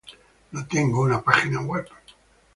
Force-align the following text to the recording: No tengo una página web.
No 0.49 0.65
tengo 0.65 1.03
una 1.03 1.21
página 1.21 1.61
web. 1.61 1.85